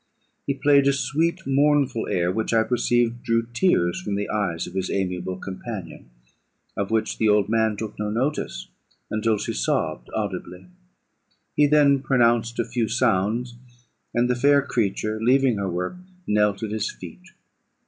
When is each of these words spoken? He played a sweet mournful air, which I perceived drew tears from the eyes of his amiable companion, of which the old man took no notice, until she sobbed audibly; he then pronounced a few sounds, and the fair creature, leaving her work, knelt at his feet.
He 0.47 0.55
played 0.55 0.87
a 0.87 0.93
sweet 0.93 1.45
mournful 1.45 2.07
air, 2.07 2.31
which 2.31 2.55
I 2.55 2.63
perceived 2.63 3.21
drew 3.21 3.43
tears 3.53 4.01
from 4.01 4.15
the 4.15 4.29
eyes 4.29 4.65
of 4.65 4.73
his 4.73 4.89
amiable 4.89 5.37
companion, 5.37 6.09
of 6.75 6.89
which 6.89 7.19
the 7.19 7.29
old 7.29 7.49
man 7.49 7.77
took 7.77 7.99
no 7.99 8.09
notice, 8.09 8.67
until 9.11 9.37
she 9.37 9.53
sobbed 9.53 10.09
audibly; 10.11 10.65
he 11.55 11.67
then 11.67 11.99
pronounced 12.01 12.57
a 12.57 12.65
few 12.65 12.87
sounds, 12.87 13.53
and 14.11 14.27
the 14.27 14.33
fair 14.35 14.63
creature, 14.63 15.21
leaving 15.21 15.57
her 15.57 15.69
work, 15.69 15.97
knelt 16.25 16.63
at 16.63 16.71
his 16.71 16.89
feet. 16.89 17.21